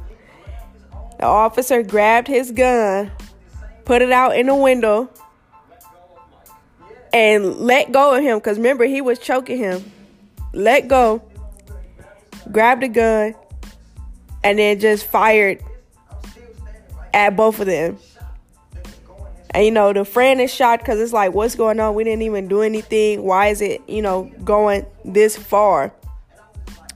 The 1.19 1.25
officer 1.25 1.83
grabbed 1.83 2.28
his 2.28 2.50
gun, 2.50 3.11
put 3.85 4.02
it 4.02 4.12
out 4.12 4.37
in 4.37 4.47
the 4.47 4.54
window, 4.54 5.11
and 7.12 7.57
let 7.57 7.93
go 7.93 8.14
of 8.14 8.23
him. 8.23 8.38
Because 8.38 8.57
remember, 8.57 8.85
he 8.85 9.00
was 9.00 9.19
choking 9.19 9.59
him. 9.59 9.90
Let 10.52 10.88
go, 10.88 11.23
grabbed 12.50 12.83
the 12.83 12.88
gun, 12.88 13.35
and 14.43 14.59
then 14.59 14.81
just 14.81 15.07
fired 15.07 15.62
at 17.14 17.37
both 17.37 17.61
of 17.61 17.67
them. 17.67 17.99
And 19.52 19.64
you 19.64 19.71
know, 19.71 19.93
the 19.93 20.05
friend 20.05 20.40
is 20.40 20.52
shocked 20.52 20.85
because 20.85 21.00
it's 21.00 21.12
like, 21.12 21.33
what's 21.33 21.55
going 21.55 21.81
on? 21.81 21.95
We 21.95 22.05
didn't 22.05 22.23
even 22.23 22.47
do 22.49 22.62
anything. 22.62 23.23
Why 23.23 23.49
is 23.49 23.61
it, 23.61 23.83
you 23.88 24.02
know, 24.02 24.31
going 24.45 24.87
this 25.05 25.37
far? 25.37 25.93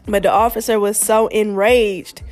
But 0.07 0.23
the 0.23 0.31
officer 0.31 0.79
was 0.79 0.99
so 0.99 1.27
enraged. 1.29 2.23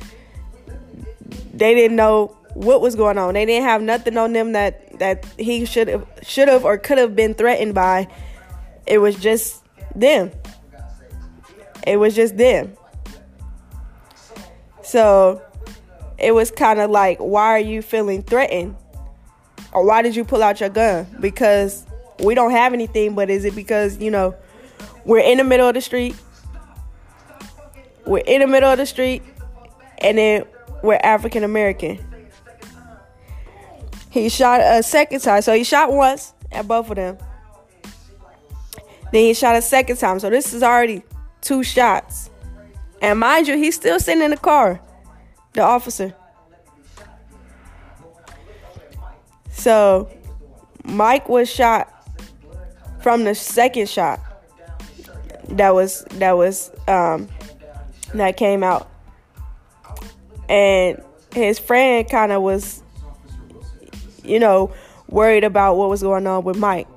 They 1.53 1.73
didn't 1.75 1.97
know 1.97 2.37
what 2.53 2.81
was 2.81 2.95
going 2.95 3.17
on. 3.17 3.33
They 3.33 3.45
didn't 3.45 3.65
have 3.65 3.81
nothing 3.81 4.17
on 4.17 4.33
them 4.33 4.53
that 4.53 4.82
that 4.99 5.25
he 5.37 5.65
should 5.65 5.87
have 5.87 6.07
should 6.21 6.47
have 6.47 6.65
or 6.65 6.77
could 6.77 6.97
have 6.97 7.15
been 7.15 7.33
threatened 7.33 7.73
by. 7.73 8.07
It 8.85 8.97
was 8.99 9.15
just 9.15 9.63
them. 9.95 10.31
It 11.85 11.97
was 11.97 12.15
just 12.15 12.37
them. 12.37 12.77
So 14.83 15.41
it 16.17 16.33
was 16.33 16.51
kind 16.51 16.79
of 16.79 16.89
like, 16.91 17.17
why 17.17 17.47
are 17.49 17.59
you 17.59 17.81
feeling 17.81 18.23
threatened? 18.23 18.75
Or 19.73 19.85
why 19.85 20.01
did 20.01 20.15
you 20.15 20.23
pull 20.23 20.43
out 20.43 20.59
your 20.59 20.69
gun? 20.69 21.07
Because 21.19 21.85
we 22.19 22.35
don't 22.35 22.51
have 22.51 22.73
anything, 22.73 23.15
but 23.15 23.29
is 23.29 23.43
it 23.43 23.55
because, 23.55 23.97
you 23.97 24.11
know, 24.11 24.35
we're 25.03 25.19
in 25.19 25.39
the 25.39 25.43
middle 25.43 25.67
of 25.67 25.73
the 25.73 25.81
street? 25.81 26.15
We're 28.05 28.19
in 28.19 28.41
the 28.41 28.47
middle 28.47 28.69
of 28.69 28.77
the 28.77 28.85
street, 28.85 29.23
and 29.99 30.17
then 30.17 30.43
we're 30.83 30.99
African 31.01 31.43
American. 31.43 32.05
He 34.13 34.29
shot 34.29 34.61
a 34.61 34.83
second 34.83 35.21
time. 35.21 35.41
So 35.41 35.55
he 35.55 35.63
shot 35.63 35.91
once 35.91 36.35
at 36.51 36.67
both 36.67 36.87
of 36.91 36.97
them. 36.97 37.17
Then 39.11 39.23
he 39.23 39.33
shot 39.33 39.55
a 39.55 39.61
second 39.61 39.97
time. 39.97 40.19
So 40.19 40.29
this 40.29 40.53
is 40.53 40.61
already 40.61 41.01
two 41.41 41.63
shots. 41.63 42.29
And 43.01 43.19
mind 43.19 43.47
you, 43.47 43.57
he's 43.57 43.73
still 43.73 43.99
sitting 43.99 44.23
in 44.23 44.29
the 44.29 44.37
car, 44.37 44.79
the 45.53 45.63
officer. 45.63 46.13
So 49.49 50.11
Mike 50.83 51.27
was 51.27 51.49
shot 51.49 51.89
from 53.01 53.23
the 53.23 53.33
second 53.33 53.89
shot 53.89 54.19
that 55.47 55.73
was 55.73 56.03
that 56.11 56.33
was 56.33 56.69
um 56.87 57.27
that 58.13 58.37
came 58.37 58.63
out. 58.63 58.91
And 60.47 61.01
his 61.33 61.57
friend 61.57 62.07
kind 62.07 62.31
of 62.31 62.43
was 62.43 62.82
you 64.23 64.39
know, 64.39 64.73
worried 65.09 65.43
about 65.43 65.75
what 65.75 65.89
was 65.89 66.01
going 66.01 66.27
on 66.27 66.43
with 66.43 66.57
Mike. 66.57 66.87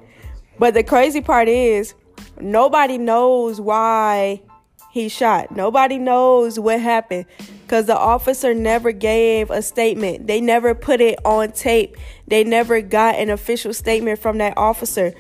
But 0.59 0.75
the 0.75 0.83
crazy 0.83 1.21
part 1.21 1.49
is 1.49 1.95
nobody 2.41 2.99
knows 2.99 3.61
why 3.61 4.43
he 4.91 5.09
shot. 5.09 5.55
Nobody 5.55 5.99
knows 5.99 6.59
what 6.59 6.81
happened 6.81 7.27
because 7.63 7.85
the 7.87 7.97
officer 7.97 8.55
never 8.55 8.93
gave 8.93 9.51
a 9.51 9.61
statement. 9.61 10.27
They 10.27 10.41
never 10.41 10.75
put 10.75 11.01
it 11.03 11.19
on 11.25 11.53
tape. 11.53 11.97
They 12.27 12.45
never 12.45 12.81
got 12.81 13.17
an 13.17 13.29
official 13.29 13.75
statement 13.75 14.19
from 14.19 14.39
that 14.39 14.57
officer. 14.57 15.13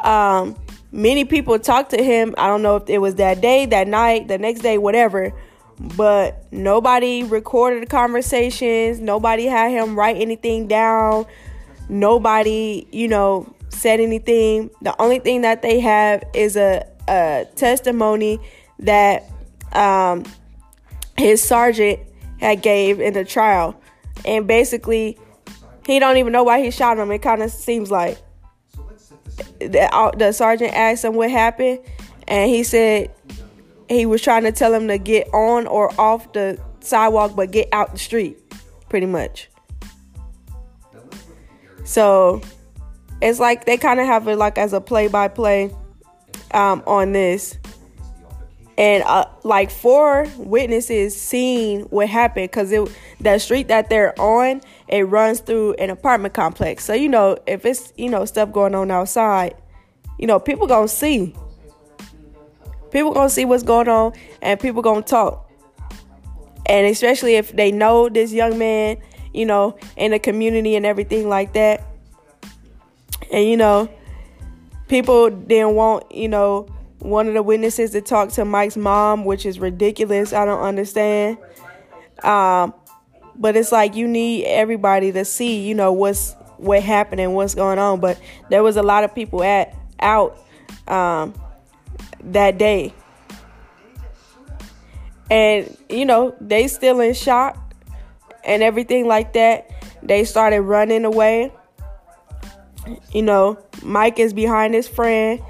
Um, 0.00 0.56
many 0.92 1.24
people 1.24 1.58
talked 1.58 1.90
to 1.90 2.02
him. 2.02 2.34
I 2.38 2.46
don't 2.46 2.62
know 2.62 2.76
if 2.76 2.88
it 2.88 2.98
was 2.98 3.16
that 3.16 3.42
day, 3.42 3.66
that 3.66 3.86
night, 3.86 4.28
the 4.28 4.38
next 4.38 4.60
day, 4.60 4.78
whatever. 4.78 5.34
But 5.82 6.44
nobody 6.52 7.24
recorded 7.24 7.82
the 7.82 7.86
conversations. 7.86 9.00
Nobody 9.00 9.46
had 9.46 9.72
him 9.72 9.96
write 9.98 10.16
anything 10.16 10.68
down. 10.68 11.26
Nobody, 11.88 12.86
you 12.92 13.08
know, 13.08 13.52
said 13.68 13.98
anything. 13.98 14.70
The 14.80 14.94
only 15.02 15.18
thing 15.18 15.40
that 15.40 15.60
they 15.60 15.80
have 15.80 16.22
is 16.34 16.56
a, 16.56 16.86
a 17.08 17.46
testimony 17.56 18.38
that 18.78 19.24
um, 19.72 20.24
his 21.18 21.42
sergeant 21.42 21.98
had 22.38 22.62
gave 22.62 23.00
in 23.00 23.14
the 23.14 23.24
trial, 23.24 23.80
and 24.24 24.46
basically 24.46 25.18
he 25.84 25.98
don't 25.98 26.16
even 26.16 26.32
know 26.32 26.44
why 26.44 26.62
he 26.62 26.70
shot 26.70 26.98
him. 26.98 27.10
It 27.10 27.22
kind 27.22 27.42
of 27.42 27.50
seems 27.50 27.90
like 27.90 28.18
the, 29.58 29.88
uh, 29.92 30.12
the 30.12 30.32
sergeant 30.32 30.74
asked 30.74 31.04
him 31.04 31.14
what 31.14 31.30
happened, 31.30 31.80
and 32.28 32.48
he 32.48 32.62
said 32.62 33.10
he 33.92 34.06
was 34.06 34.22
trying 34.22 34.44
to 34.44 34.52
tell 34.52 34.72
him 34.72 34.88
to 34.88 34.98
get 34.98 35.32
on 35.34 35.66
or 35.66 35.92
off 36.00 36.32
the 36.32 36.58
sidewalk, 36.80 37.36
but 37.36 37.50
get 37.50 37.68
out 37.72 37.92
the 37.92 37.98
street, 37.98 38.38
pretty 38.88 39.06
much. 39.06 39.48
So 41.84 42.40
it's 43.20 43.38
like 43.38 43.64
they 43.64 43.76
kind 43.76 44.00
of 44.00 44.06
have 44.06 44.26
it 44.28 44.36
like 44.36 44.58
as 44.58 44.72
a 44.72 44.80
play 44.80 45.08
by 45.08 45.28
play 45.28 45.70
on 46.52 47.12
this. 47.12 47.58
And 48.78 49.02
uh, 49.04 49.26
like 49.44 49.70
four 49.70 50.26
witnesses 50.38 51.20
seen 51.20 51.82
what 51.82 52.08
happened 52.08 52.50
because 52.50 52.72
it 52.72 52.90
that 53.20 53.42
street 53.42 53.68
that 53.68 53.90
they're 53.90 54.18
on 54.18 54.62
it 54.88 55.02
runs 55.02 55.40
through 55.40 55.74
an 55.74 55.90
apartment 55.90 56.34
complex. 56.34 56.84
So 56.84 56.94
you 56.94 57.08
know 57.08 57.36
if 57.46 57.66
it's 57.66 57.92
you 57.96 58.08
know 58.08 58.24
stuff 58.24 58.50
going 58.50 58.74
on 58.74 58.90
outside 58.90 59.54
you 60.18 60.26
know 60.26 60.40
people 60.40 60.66
gonna 60.66 60.88
see 60.88 61.34
people 62.92 63.12
gonna 63.12 63.28
see 63.28 63.44
what's 63.44 63.62
going 63.62 63.88
on 63.88 64.12
and 64.40 64.60
people 64.60 64.82
gonna 64.82 65.02
talk 65.02 65.50
and 66.66 66.86
especially 66.86 67.34
if 67.34 67.50
they 67.52 67.72
know 67.72 68.08
this 68.08 68.32
young 68.32 68.58
man 68.58 68.96
you 69.34 69.44
know 69.44 69.76
in 69.96 70.12
the 70.12 70.18
community 70.18 70.76
and 70.76 70.86
everything 70.86 71.28
like 71.28 71.52
that 71.54 71.82
and 73.32 73.44
you 73.44 73.56
know 73.56 73.88
people 74.88 75.30
didn't 75.30 75.74
want 75.74 76.04
you 76.14 76.28
know 76.28 76.68
one 77.02 77.26
of 77.26 77.34
the 77.34 77.42
witnesses 77.42 77.90
to 77.90 78.00
talk 78.00 78.30
to 78.30 78.44
Mike's 78.44 78.76
mom, 78.76 79.24
which 79.24 79.44
is 79.44 79.58
ridiculous. 79.58 80.32
I 80.32 80.44
don't 80.44 80.62
understand. 80.62 81.38
Um, 82.22 82.74
but 83.34 83.56
it's 83.56 83.72
like 83.72 83.96
you 83.96 84.06
need 84.06 84.44
everybody 84.44 85.10
to 85.12 85.24
see, 85.24 85.66
you 85.66 85.74
know, 85.74 85.92
what's 85.92 86.34
what 86.58 86.82
happened 86.82 87.20
and 87.20 87.34
what's 87.34 87.54
going 87.54 87.78
on. 87.78 88.00
But 88.00 88.20
there 88.50 88.62
was 88.62 88.76
a 88.76 88.82
lot 88.82 89.04
of 89.04 89.14
people 89.14 89.42
at 89.42 89.74
out 89.98 90.38
um, 90.86 91.34
that 92.24 92.58
day, 92.58 92.92
and 95.30 95.76
you 95.88 96.04
know 96.04 96.34
they 96.40 96.68
still 96.68 97.00
in 97.00 97.14
shock 97.14 97.58
and 98.44 98.62
everything 98.62 99.06
like 99.06 99.32
that. 99.34 99.70
They 100.02 100.24
started 100.24 100.62
running 100.62 101.04
away. 101.04 101.52
You 103.12 103.22
know, 103.22 103.58
Mike 103.82 104.18
is 104.18 104.32
behind 104.32 104.74
his 104.74 104.88
friend 104.88 105.40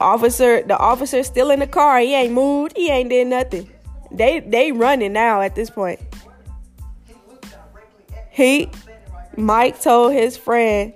Officer, 0.00 0.62
the 0.62 0.78
officer 0.78 1.22
still 1.22 1.50
in 1.50 1.58
the 1.58 1.66
car. 1.66 1.98
He 1.98 2.14
ain't 2.14 2.32
moved. 2.32 2.76
He 2.76 2.88
ain't 2.90 3.10
did 3.10 3.26
nothing. 3.26 3.70
They 4.12 4.40
they 4.40 4.72
running 4.72 5.12
now 5.12 5.40
at 5.40 5.54
this 5.54 5.70
point. 5.70 6.00
He 8.30 8.70
Mike 9.36 9.80
told 9.80 10.12
his 10.12 10.36
friend 10.36 10.92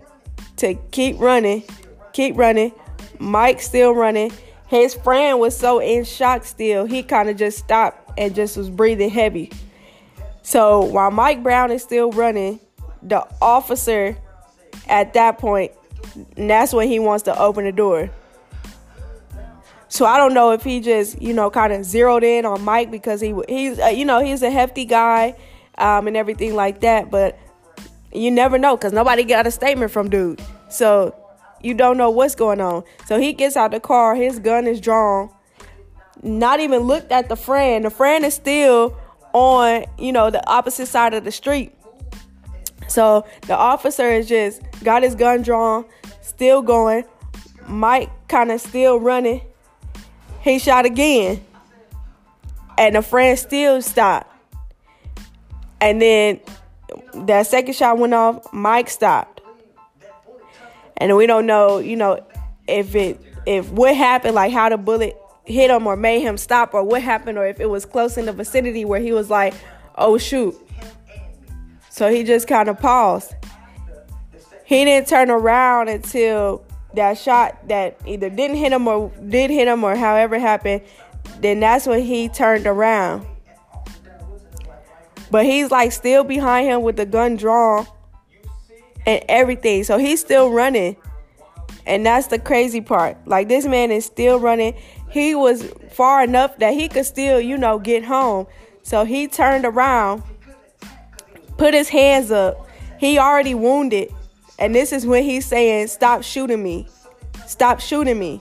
to 0.58 0.74
keep 0.92 1.18
running, 1.18 1.64
keep 2.12 2.36
running. 2.36 2.72
Mike 3.22 3.60
still 3.60 3.92
running. 3.92 4.32
His 4.66 4.94
friend 4.94 5.38
was 5.38 5.56
so 5.56 5.80
in 5.80 6.04
shock 6.04 6.44
still, 6.44 6.86
he 6.86 7.02
kind 7.02 7.28
of 7.28 7.36
just 7.36 7.58
stopped 7.58 8.18
and 8.18 8.34
just 8.34 8.56
was 8.56 8.68
breathing 8.68 9.10
heavy. 9.10 9.50
So 10.42 10.84
while 10.84 11.10
Mike 11.10 11.42
Brown 11.42 11.70
is 11.70 11.82
still 11.82 12.10
running, 12.10 12.58
the 13.02 13.26
officer 13.40 14.16
at 14.88 15.14
that 15.14 15.38
point, 15.38 15.72
that's 16.36 16.72
when 16.72 16.88
he 16.88 16.98
wants 16.98 17.24
to 17.24 17.38
open 17.38 17.64
the 17.64 17.72
door. 17.72 18.10
So 19.88 20.06
I 20.06 20.16
don't 20.16 20.32
know 20.32 20.52
if 20.52 20.64
he 20.64 20.80
just, 20.80 21.20
you 21.20 21.34
know, 21.34 21.50
kind 21.50 21.72
of 21.72 21.84
zeroed 21.84 22.24
in 22.24 22.46
on 22.46 22.62
Mike 22.62 22.90
because 22.90 23.20
he 23.20 23.34
he's 23.46 23.78
uh, 23.78 23.88
you 23.88 24.04
know, 24.04 24.20
he's 24.20 24.42
a 24.42 24.50
hefty 24.50 24.86
guy 24.86 25.36
um, 25.76 26.06
and 26.08 26.16
everything 26.16 26.54
like 26.54 26.80
that, 26.80 27.10
but 27.10 27.38
you 28.10 28.30
never 28.30 28.58
know 28.58 28.76
cuz 28.76 28.92
nobody 28.92 29.22
got 29.22 29.46
a 29.46 29.50
statement 29.50 29.90
from 29.90 30.08
dude. 30.08 30.40
So 30.70 31.14
you 31.62 31.74
don't 31.74 31.96
know 31.96 32.10
what's 32.10 32.34
going 32.34 32.60
on. 32.60 32.84
So 33.06 33.18
he 33.18 33.32
gets 33.32 33.56
out 33.56 33.70
the 33.70 33.80
car, 33.80 34.14
his 34.14 34.38
gun 34.38 34.66
is 34.66 34.80
drawn. 34.80 35.30
Not 36.22 36.60
even 36.60 36.82
looked 36.82 37.10
at 37.10 37.28
the 37.28 37.36
friend. 37.36 37.84
The 37.84 37.90
friend 37.90 38.24
is 38.24 38.34
still 38.34 38.96
on, 39.32 39.84
you 39.98 40.12
know, 40.12 40.30
the 40.30 40.46
opposite 40.48 40.86
side 40.86 41.14
of 41.14 41.24
the 41.24 41.32
street. 41.32 41.72
So 42.88 43.26
the 43.42 43.56
officer 43.56 44.08
is 44.08 44.28
just 44.28 44.62
got 44.84 45.02
his 45.02 45.14
gun 45.14 45.42
drawn, 45.42 45.84
still 46.20 46.62
going. 46.62 47.04
Mike 47.66 48.10
kind 48.28 48.50
of 48.50 48.60
still 48.60 48.98
running 49.00 49.40
he 50.42 50.58
shot 50.58 50.84
again. 50.84 51.44
And 52.76 52.96
the 52.96 53.02
friend 53.02 53.38
still 53.38 53.80
stopped. 53.80 54.28
And 55.80 56.02
then 56.02 56.40
that 57.14 57.46
second 57.46 57.74
shot 57.74 57.98
went 57.98 58.14
off, 58.14 58.52
Mike 58.52 58.90
stopped. 58.90 59.31
And 61.02 61.16
we 61.16 61.26
don't 61.26 61.46
know, 61.46 61.78
you 61.78 61.96
know, 61.96 62.24
if 62.68 62.94
it 62.94 63.20
if 63.44 63.68
what 63.72 63.96
happened, 63.96 64.36
like 64.36 64.52
how 64.52 64.68
the 64.68 64.76
bullet 64.76 65.16
hit 65.44 65.68
him 65.68 65.84
or 65.84 65.96
made 65.96 66.20
him 66.20 66.36
stop 66.36 66.74
or 66.74 66.84
what 66.84 67.02
happened 67.02 67.38
or 67.38 67.44
if 67.44 67.58
it 67.58 67.66
was 67.66 67.84
close 67.84 68.16
in 68.16 68.26
the 68.26 68.32
vicinity 68.32 68.84
where 68.84 69.00
he 69.00 69.10
was 69.10 69.28
like, 69.28 69.52
oh 69.96 70.16
shoot. 70.16 70.54
So 71.90 72.08
he 72.08 72.22
just 72.22 72.46
kind 72.46 72.68
of 72.68 72.78
paused. 72.78 73.34
He 74.64 74.84
didn't 74.84 75.08
turn 75.08 75.28
around 75.28 75.88
until 75.88 76.64
that 76.94 77.18
shot 77.18 77.66
that 77.66 77.98
either 78.06 78.30
didn't 78.30 78.58
hit 78.58 78.72
him 78.72 78.86
or 78.86 79.10
did 79.28 79.50
hit 79.50 79.66
him 79.66 79.82
or 79.82 79.96
however 79.96 80.38
happened, 80.38 80.82
then 81.40 81.58
that's 81.58 81.84
when 81.84 82.02
he 82.02 82.28
turned 82.28 82.68
around. 82.68 83.26
But 85.32 85.46
he's 85.46 85.72
like 85.72 85.90
still 85.90 86.22
behind 86.22 86.68
him 86.68 86.82
with 86.82 86.94
the 86.94 87.06
gun 87.06 87.34
drawn 87.34 87.88
and 89.06 89.22
everything. 89.28 89.84
So 89.84 89.98
he's 89.98 90.20
still 90.20 90.50
running. 90.50 90.96
And 91.86 92.06
that's 92.06 92.28
the 92.28 92.38
crazy 92.38 92.80
part. 92.80 93.16
Like 93.26 93.48
this 93.48 93.66
man 93.66 93.90
is 93.90 94.04
still 94.04 94.38
running. 94.38 94.74
He 95.10 95.34
was 95.34 95.64
far 95.90 96.22
enough 96.22 96.58
that 96.58 96.74
he 96.74 96.88
could 96.88 97.06
still, 97.06 97.40
you 97.40 97.58
know, 97.58 97.78
get 97.78 98.04
home. 98.04 98.46
So 98.82 99.04
he 99.04 99.28
turned 99.28 99.64
around, 99.64 100.22
put 101.58 101.74
his 101.74 101.88
hands 101.88 102.30
up. 102.30 102.66
He 102.98 103.18
already 103.18 103.54
wounded 103.54 104.12
and 104.62 104.74
this 104.74 104.92
is 104.92 105.04
when 105.04 105.24
he's 105.24 105.44
saying, 105.44 105.88
Stop 105.88 106.22
shooting 106.22 106.62
me. 106.62 106.86
Stop 107.46 107.80
shooting 107.80 108.16
me. 108.16 108.40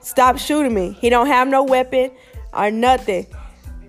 Stop 0.00 0.38
shooting 0.38 0.72
me. 0.74 0.92
He 0.98 1.10
don't 1.10 1.26
have 1.26 1.46
no 1.46 1.62
weapon 1.62 2.10
or 2.54 2.70
nothing. 2.70 3.26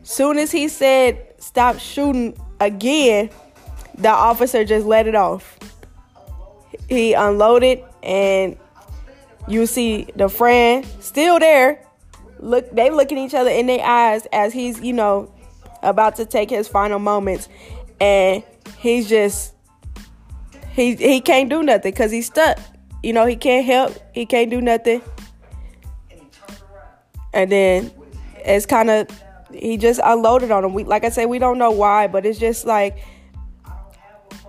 Soon 0.03 0.37
as 0.37 0.51
he 0.51 0.67
said, 0.67 1.25
"Stop 1.39 1.79
shooting 1.79 2.37
again, 2.59 3.29
the 3.97 4.09
officer 4.09 4.63
just 4.63 4.85
let 4.85 5.07
it 5.07 5.15
off. 5.15 5.57
He 6.89 7.13
unloaded 7.13 7.83
and 8.03 8.57
you 9.47 9.65
see 9.65 10.07
the 10.15 10.29
friend 10.29 10.85
still 10.99 11.39
there. 11.39 11.81
Look 12.39 12.69
they 12.71 12.89
looking 12.89 13.17
each 13.17 13.33
other 13.33 13.49
in 13.49 13.67
their 13.67 13.83
eyes 13.83 14.27
as 14.31 14.53
he's, 14.53 14.79
you 14.81 14.93
know, 14.93 15.31
about 15.81 16.15
to 16.17 16.25
take 16.25 16.49
his 16.49 16.67
final 16.67 16.99
moments 16.99 17.47
and 17.99 18.43
he's 18.77 19.07
just 19.07 19.53
he 20.73 20.95
he 20.95 21.21
can't 21.21 21.49
do 21.49 21.63
nothing 21.63 21.91
because 21.91 22.11
he's 22.11 22.27
stuck. 22.27 22.59
You 23.01 23.13
know, 23.13 23.25
he 23.25 23.35
can't 23.35 23.65
help. 23.65 23.93
He 24.13 24.25
can't 24.25 24.49
do 24.49 24.61
nothing. 24.61 25.01
And 27.33 27.51
then 27.51 27.91
it's 28.37 28.65
kind 28.65 28.89
of 28.89 29.07
he 29.53 29.77
just 29.77 29.99
unloaded 30.03 30.51
on 30.51 30.65
him. 30.65 30.73
We 30.73 30.83
like 30.83 31.03
I 31.03 31.09
said, 31.09 31.25
we 31.25 31.39
don't 31.39 31.57
know 31.57 31.71
why, 31.71 32.07
but 32.07 32.25
it's 32.25 32.39
just 32.39 32.65
like 32.65 32.97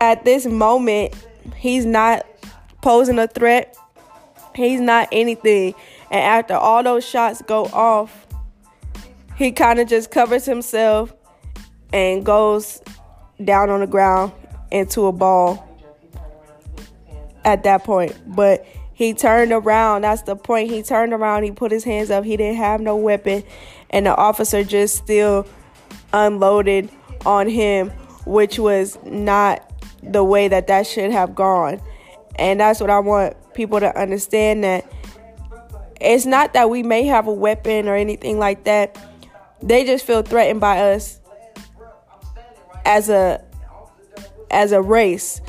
at 0.01 0.25
this 0.25 0.47
moment, 0.47 1.15
he's 1.57 1.87
not 1.87 2.27
posing 2.83 3.19
a 3.19 3.27
threat. 3.27 3.77
He's 4.55 4.81
not 4.81 5.09
anything. 5.13 5.75
And 6.11 6.21
after 6.21 6.55
all 6.55 6.83
those 6.83 7.07
shots 7.07 7.43
go 7.43 7.65
off, 7.67 8.27
he 9.37 9.53
kind 9.53 9.79
of 9.79 9.89
just 9.89 10.11
covers 10.11 10.47
himself 10.47 11.13
and 11.93 12.25
goes 12.25 12.83
down 13.45 13.71
on 13.71 13.81
the 13.81 13.87
ground 13.87 14.33
into 14.71 15.07
a 15.07 15.13
ball 15.13 15.63
at 17.45 17.63
that 17.65 17.85
point. 17.85 18.17
But 18.27 18.67
he 18.95 19.13
turned 19.13 19.53
around. 19.53 20.03
That's 20.03 20.23
the 20.23 20.37
point. 20.37 20.71
He 20.71 20.83
turned 20.83 21.13
around. 21.13 21.43
He 21.43 21.51
put 21.51 21.71
his 21.71 21.85
hands 21.85 22.11
up. 22.11 22.25
He 22.25 22.37
didn't 22.37 22.57
have 22.57 22.81
no 22.81 22.97
weapon. 22.97 23.45
And 23.91 24.07
the 24.07 24.17
officer 24.17 24.65
just 24.65 24.97
still 24.97 25.47
unloaded 26.13 26.89
on 27.27 27.49
him, 27.49 27.91
which 28.25 28.59
was 28.59 28.99
not 29.05 29.76
the 30.03 30.25
way 30.25 30.49
that 30.49 30.67
that 30.67 30.87
should 30.87 31.11
have 31.11 31.35
gone. 31.35 31.81
And 32.37 32.61
that's 32.61 32.81
what 32.81 32.91
I 32.91 32.99
want 32.99 33.37
people 33.55 33.81
to 33.81 33.99
understand 33.99 34.65
that 34.65 34.91
it's 36.01 36.27
not 36.27 36.53
that 36.53 36.69
we 36.69 36.83
may 36.83 37.05
have 37.05 37.27
a 37.27 37.33
weapon 37.33 37.89
or 37.89 37.97
anything 37.97 38.39
like 38.39 38.65
that. 38.65 38.99
They 39.63 39.85
just 39.85 40.05
feel 40.05 40.23
threatened 40.23 40.61
by 40.61 40.79
us 40.93 41.21
as 42.85 43.09
a 43.09 43.43
as 44.51 44.73
a 44.73 44.83
race. 44.83 45.41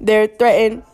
They're 0.00 0.26
threatened 0.26 0.84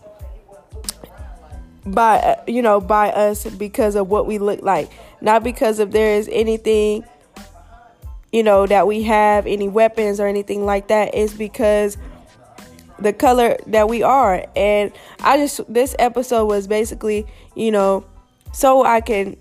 by 1.84 2.38
you 2.46 2.62
know 2.62 2.80
by 2.80 3.10
us 3.10 3.44
because 3.44 3.96
of 3.96 4.08
what 4.08 4.26
we 4.26 4.38
look 4.38 4.62
like 4.62 4.90
not 5.20 5.42
because 5.42 5.78
if 5.80 5.90
there 5.90 6.16
is 6.16 6.28
anything 6.30 7.04
you 8.30 8.42
know 8.42 8.66
that 8.66 8.86
we 8.86 9.02
have 9.02 9.46
any 9.46 9.68
weapons 9.68 10.20
or 10.20 10.26
anything 10.28 10.64
like 10.64 10.88
that 10.88 11.12
it's 11.14 11.34
because 11.34 11.96
the 13.02 13.12
color 13.12 13.56
that 13.66 13.88
we 13.88 14.02
are 14.02 14.44
and 14.56 14.92
i 15.20 15.36
just 15.36 15.60
this 15.72 15.94
episode 15.98 16.46
was 16.46 16.66
basically 16.66 17.26
you 17.54 17.70
know 17.70 18.04
so 18.52 18.84
i 18.84 19.00
can 19.00 19.36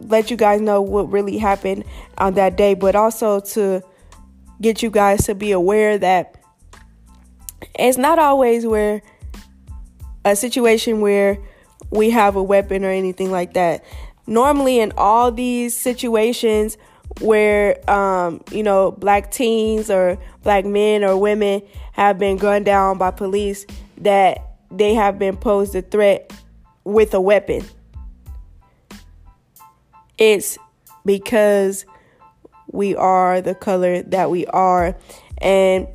let 0.00 0.30
you 0.30 0.36
guys 0.36 0.60
know 0.60 0.82
what 0.82 1.10
really 1.10 1.38
happened 1.38 1.84
on 2.18 2.34
that 2.34 2.56
day 2.56 2.74
but 2.74 2.94
also 2.94 3.40
to 3.40 3.80
get 4.60 4.82
you 4.82 4.90
guys 4.90 5.26
to 5.26 5.34
be 5.34 5.52
aware 5.52 5.96
that 5.98 6.36
it's 7.78 7.98
not 7.98 8.18
always 8.18 8.66
where 8.66 9.02
a 10.24 10.36
situation 10.36 11.00
where 11.00 11.38
we 11.90 12.10
have 12.10 12.36
a 12.36 12.42
weapon 12.42 12.84
or 12.84 12.90
anything 12.90 13.30
like 13.30 13.54
that. 13.54 13.84
Normally, 14.26 14.78
in 14.78 14.92
all 14.96 15.32
these 15.32 15.76
situations 15.76 16.78
where, 17.20 17.90
um, 17.90 18.42
you 18.50 18.62
know, 18.62 18.92
black 18.92 19.30
teens 19.30 19.90
or 19.90 20.18
black 20.42 20.64
men 20.64 21.04
or 21.04 21.16
women 21.16 21.62
have 21.92 22.18
been 22.18 22.36
gunned 22.36 22.64
down 22.64 22.98
by 22.98 23.10
police, 23.10 23.66
that 23.98 24.56
they 24.70 24.94
have 24.94 25.18
been 25.18 25.36
posed 25.36 25.74
a 25.74 25.82
threat 25.82 26.32
with 26.84 27.14
a 27.14 27.20
weapon. 27.20 27.64
It's 30.18 30.58
because 31.04 31.84
we 32.68 32.96
are 32.96 33.40
the 33.40 33.54
color 33.54 34.02
that 34.02 34.30
we 34.30 34.46
are. 34.46 34.96
And 35.38 35.86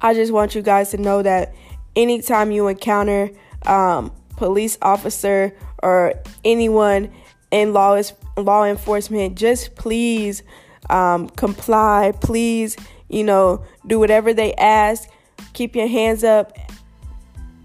I 0.00 0.14
just 0.14 0.32
want 0.32 0.54
you 0.54 0.62
guys 0.62 0.90
to 0.90 0.98
know 0.98 1.22
that 1.22 1.54
anytime 1.96 2.50
you 2.50 2.68
encounter 2.68 3.30
um, 3.66 4.12
police 4.36 4.76
officer 4.82 5.56
or 5.82 6.14
anyone 6.44 7.12
in 7.52 7.72
law 7.72 8.00
law 8.36 8.64
enforcement, 8.64 9.36
just 9.36 9.76
please 9.76 10.42
um, 10.90 11.28
comply. 11.28 12.12
Please, 12.20 12.76
you 13.08 13.22
know, 13.22 13.64
do 13.86 14.00
whatever 14.00 14.34
they 14.34 14.54
ask. 14.54 15.08
Keep 15.52 15.76
your 15.76 15.86
hands 15.86 16.24
up 16.24 16.56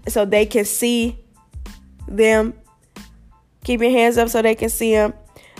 so 0.06 0.24
they 0.24 0.46
can 0.46 0.64
see 0.64 1.18
them. 2.06 2.54
Keep 3.64 3.80
your 3.80 3.90
hands 3.90 4.18
up 4.18 4.28
so 4.28 4.42
they 4.42 4.54
can 4.54 4.68
see 4.68 4.92
them. 4.92 5.14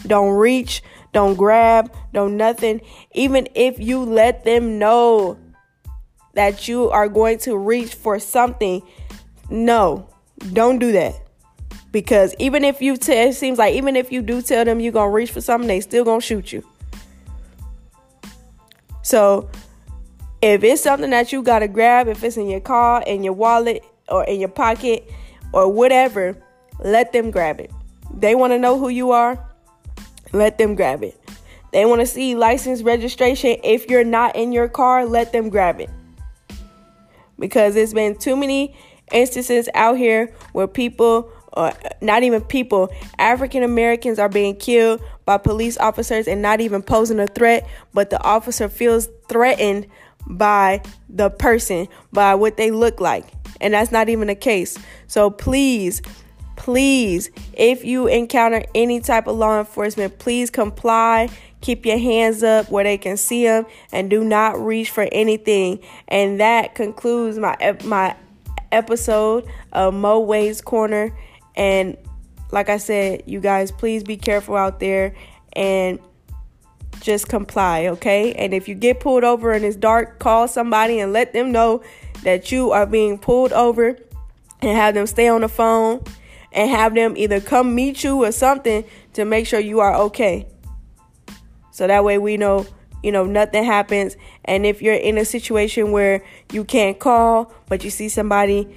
Don't 0.06 0.36
reach, 0.36 0.82
don't 1.12 1.34
grab, 1.34 1.92
don't 2.12 2.36
nothing. 2.36 2.80
Even 3.14 3.48
if 3.54 3.80
you 3.80 4.00
let 4.04 4.44
them 4.44 4.78
know 4.78 5.38
that 6.34 6.68
you 6.68 6.90
are 6.90 7.08
going 7.08 7.38
to 7.38 7.56
reach 7.56 7.94
for 7.94 8.18
something, 8.18 8.82
no, 9.50 10.08
don't 10.52 10.78
do 10.78 10.92
that. 10.92 11.27
Because 11.90 12.35
even 12.38 12.64
if 12.64 12.83
you 12.83 12.96
tell, 12.96 13.29
it 13.29 13.35
seems 13.35 13.59
like 13.59 13.74
even 13.74 13.96
if 13.96 14.12
you 14.12 14.20
do 14.20 14.42
tell 14.42 14.64
them 14.64 14.81
you're 14.81 14.92
to 15.11 15.14
reach 15.14 15.31
for 15.31 15.40
something, 15.40 15.68
they 15.68 15.81
still 15.81 16.05
to 16.20 16.27
shoot 16.27 16.53
you. 16.53 16.62
So 19.03 19.48
if 20.42 20.62
it's 20.62 20.83
something 20.83 21.11
that 21.11 21.33
you 21.33 21.42
got 21.42 21.61
to 21.61 21.68
grab, 21.68 22.09
if 22.09 22.22
it's 22.22 22.37
in 22.37 22.48
your 22.48 22.61
car, 22.61 23.03
in 23.07 23.24
your 23.24 23.33
wallet, 23.33 23.83
or 24.09 24.24
in 24.24 24.38
your 24.38 24.51
pocket, 24.51 25.11
or 25.53 25.72
whatever, 25.72 26.37
let 26.81 27.12
them 27.12 27.31
grab 27.31 27.61
it. 27.61 27.70
They 28.14 28.35
want 28.35 28.53
to 28.53 28.59
know 28.59 28.79
who 28.79 28.88
you 28.88 29.11
are, 29.12 29.42
let 30.33 30.59
them 30.59 30.74
grab 30.74 31.03
it. 31.03 31.18
They 31.72 31.85
want 31.85 32.01
to 32.01 32.07
see 32.07 32.35
license 32.35 32.83
registration. 32.83 33.57
If 33.62 33.88
you're 33.90 34.05
not 34.05 34.37
in 34.37 34.53
your 34.53 34.68
car, 34.68 35.05
let 35.05 35.33
them 35.33 35.48
grab 35.48 35.81
it. 35.81 35.90
Because 37.38 37.74
there's 37.74 37.94
been 37.94 38.16
too 38.16 38.37
many 38.37 38.77
instances 39.12 39.68
out 39.74 39.96
here 39.96 40.35
where 40.53 40.66
people 40.66 41.31
or 41.52 41.68
uh, 41.68 41.72
not 42.00 42.22
even 42.22 42.42
people, 42.42 42.90
African 43.18 43.62
Americans 43.62 44.18
are 44.18 44.28
being 44.28 44.56
killed 44.56 45.02
by 45.24 45.38
police 45.38 45.78
officers 45.78 46.28
and 46.28 46.42
not 46.42 46.61
even 46.61 46.82
posing 46.82 47.20
a 47.20 47.26
threat, 47.26 47.68
but 47.92 48.11
the 48.11 48.22
officer 48.22 48.68
feels 48.68 49.08
threatened 49.28 49.87
by 50.26 50.82
the 51.08 51.30
person, 51.30 51.88
by 52.12 52.34
what 52.34 52.56
they 52.56 52.70
look 52.70 53.00
like. 53.00 53.24
And 53.61 53.74
that's 53.74 53.90
not 53.90 54.08
even 54.08 54.28
the 54.28 54.34
case. 54.34 54.78
So 55.06 55.30
please, 55.30 56.02
please, 56.56 57.30
if 57.54 57.84
you 57.84 58.06
encounter 58.06 58.62
any 58.74 59.00
type 59.00 59.26
of 59.26 59.37
law 59.37 59.58
enforcement, 59.58 60.18
please 60.18 60.50
comply. 60.50 61.28
Keep 61.61 61.87
your 61.87 61.98
hands 61.98 62.44
up 62.44 62.70
where 62.70 62.84
they 62.84 62.98
can 62.98 63.16
see 63.16 63.44
them 63.44 63.66
and 63.90 64.08
do 64.08 64.22
not 64.22 64.64
reach 64.64 64.90
for 64.90 65.08
anything. 65.11 65.80
And 66.06 66.38
that 66.40 66.76
concludes 66.76 67.37
my 67.37 67.56
my 67.82 68.14
episode 68.70 69.44
of 69.72 69.92
Mo 69.94 70.20
Wade's 70.20 70.61
Corner. 70.61 71.12
And 71.59 71.99
like 72.51 72.71
I 72.71 72.79
said, 72.79 73.25
you 73.27 73.40
guys, 73.40 73.71
please 73.71 74.03
be 74.03 74.16
careful 74.16 74.57
out 74.57 74.81
there 74.81 75.14
and 75.53 75.99
just 77.01 77.29
comply, 77.29 77.88
okay? 77.88 78.33
And 78.33 78.55
if 78.55 78.68
you 78.68 78.75
get 78.75 79.01
pulled 79.01 79.25
over 79.25 79.53
and 79.53 79.64
it's 79.64 79.77
dark, 79.77 80.18
call 80.18 80.49
somebody 80.49 80.99
and 81.01 81.12
let 81.12 81.35
them 81.35 81.53
know 81.53 81.83
that 82.23 82.51
you 82.51 82.71
are 82.71 82.87
being 82.87 83.18
pulled 83.18 83.53
over 83.53 83.99
and 84.61 84.77
have 84.77 84.94
them 84.94 85.07
stay 85.07 85.29
on 85.29 85.42
the 85.42 85.49
phone 85.49 86.03
and 86.53 86.71
have 86.71 86.94
them 86.94 87.16
either 87.16 87.40
come 87.40 87.75
meet 87.75 88.03
you 88.03 88.25
or 88.25 88.33
something 88.33 88.85
to 89.12 89.27
make 89.27 89.47
sure 89.47 89.61
you 89.61 89.81
are 89.81 89.94
okay. 89.94 90.47
So 91.73 91.87
that 91.87 92.03
way 92.03 92.16
we 92.16 92.38
know 92.38 92.66
you 93.03 93.12
know, 93.12 93.25
nothing 93.25 93.64
happens. 93.64 94.16
And 94.44 94.66
if 94.66 94.83
you're 94.83 94.94
in 94.94 95.18
a 95.18 95.25
situation 95.25 95.92
where 95.92 96.25
you 96.53 96.64
can't 96.64 96.99
call, 96.99 97.53
but 97.68 97.85
you 97.85 97.90
see 97.90 98.09
somebody 98.09 98.77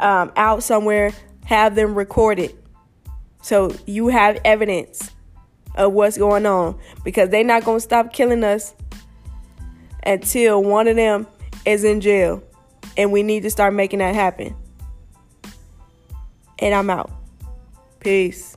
um, 0.00 0.32
out 0.36 0.62
somewhere, 0.62 1.12
have 1.46 1.74
them 1.76 1.94
recorded. 1.94 2.54
So 3.40 3.74
you 3.86 4.08
have 4.08 4.38
evidence 4.44 5.12
of 5.76 5.92
what's 5.92 6.18
going 6.18 6.44
on 6.44 6.78
because 7.04 7.30
they're 7.30 7.44
not 7.44 7.64
going 7.64 7.78
to 7.78 7.80
stop 7.80 8.12
killing 8.12 8.44
us 8.44 8.74
until 10.02 10.62
one 10.62 10.88
of 10.88 10.96
them 10.96 11.26
is 11.64 11.84
in 11.84 12.00
jail. 12.00 12.42
And 12.96 13.12
we 13.12 13.22
need 13.22 13.44
to 13.44 13.50
start 13.50 13.74
making 13.74 14.00
that 14.00 14.14
happen. 14.14 14.56
And 16.58 16.74
I'm 16.74 16.90
out. 16.90 17.10
Peace. 18.00 18.56